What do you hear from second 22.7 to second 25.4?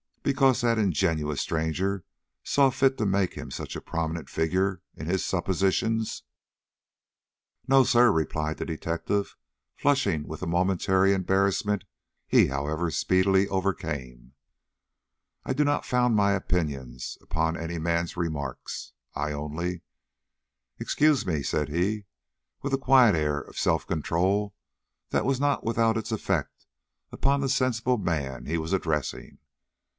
a quiet air of self control that was